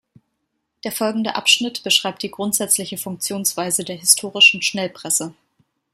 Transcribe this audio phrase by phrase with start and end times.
[0.83, 5.35] Der folgende Abschnitt beschreibt die grundsätzliche Funktionsweise der historischen Schnellpresse.